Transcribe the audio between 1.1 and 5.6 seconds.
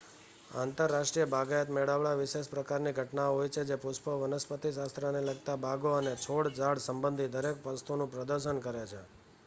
બાગાયત મેળાવડા વિશેષ પ્રકારની ઘટનાઓ હોય છે જે પુષ્પો વનસ્પતિશાસ્ત્રને લગતા